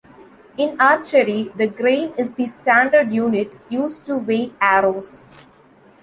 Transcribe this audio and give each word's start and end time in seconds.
In 0.57 0.81
archery, 0.81 1.51
the 1.55 1.67
grain 1.67 2.11
is 2.17 2.33
the 2.33 2.47
standard 2.47 3.11
unit 3.13 3.59
used 3.69 4.03
to 4.05 4.17
weigh 4.17 4.51
arrows. 4.59 5.29